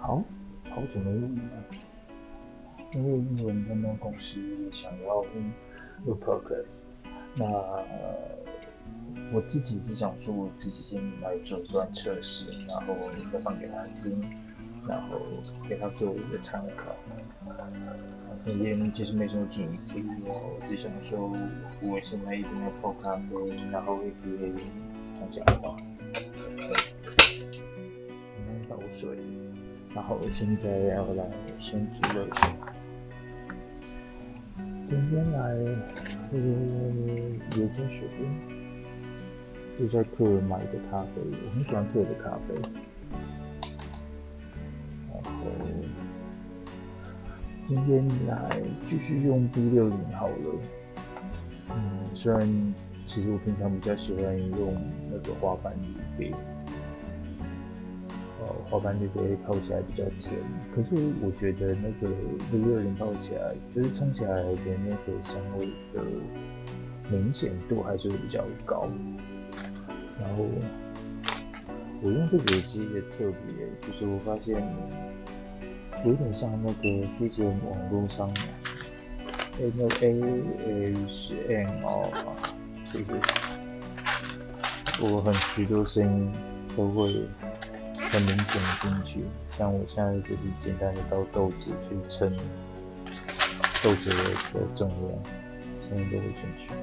[0.00, 0.22] 好，
[0.70, 1.64] 好久没录了，
[2.94, 4.40] 因为英文他们公司
[4.72, 5.22] 想要
[6.06, 6.86] 录 podcast，
[7.36, 7.46] 那
[9.30, 12.94] 我自己是想说，我自己先来做一段测试，然后
[13.30, 14.18] 再放给他听，
[14.88, 15.20] 然后
[15.68, 16.96] 给他做一个参考。
[18.42, 21.30] 今天其实没什么主题，我只想说，
[21.82, 24.54] 我现在一定要泡咖啡，然后也可以
[25.20, 25.76] 讲讲话。
[29.94, 31.24] 然后我现在要来
[31.58, 32.48] 先煮热水。
[34.88, 35.54] 今天来
[36.30, 36.38] 喝
[37.56, 38.08] 椰子水，
[39.78, 42.54] 就在客人买的咖啡，我很喜欢客人的咖啡。
[45.12, 45.40] 然后
[47.66, 48.48] 今天来
[48.88, 50.60] 继续用 B 六零好了。
[51.70, 52.74] 嗯，虽然
[53.06, 54.74] 其实我平常比较喜欢用
[55.10, 56.34] 那个滑板滤杯。
[58.40, 60.32] 呃，滑板滤杯泡起来比较甜，
[60.74, 60.88] 可是
[61.20, 62.10] 我觉得那个
[62.50, 66.02] V 二零泡起来，就是冲起来的那个香味的
[67.10, 68.88] 明显度还是比较高。
[70.18, 70.44] 然后
[72.02, 74.56] 我用这个耳机也特别，就是我发现
[76.06, 78.36] 有点像那个之前网络上面
[79.58, 82.32] 那个 A S M R 啊，
[82.90, 83.04] 就是
[85.02, 86.32] 我很许多声音
[86.74, 87.28] 都会。
[88.10, 89.24] 很明显的进去，
[89.56, 92.28] 像我现在就是简单的倒豆子去称
[93.82, 95.22] 豆子的重量，
[95.88, 96.74] 现在都会进去。